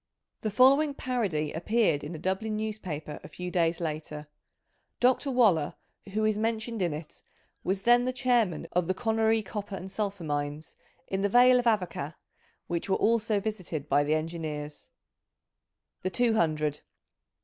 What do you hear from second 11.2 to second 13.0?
the Vale of Avoca, which were